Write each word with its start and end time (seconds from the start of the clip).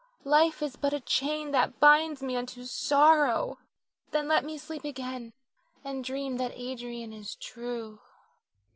Life 0.25 0.63
is 0.63 0.77
but 0.77 0.93
a 0.95 0.99
chain 0.99 1.51
that 1.51 1.79
binds 1.79 2.23
me 2.23 2.35
unto 2.35 2.63
sorrow, 2.65 3.59
then 4.09 4.27
let 4.27 4.43
me 4.43 4.57
sleep 4.57 4.83
again 4.83 5.31
and 5.83 6.03
dream 6.03 6.37
that 6.37 6.53
Adrian 6.57 7.13
is 7.13 7.35
true. 7.35 7.99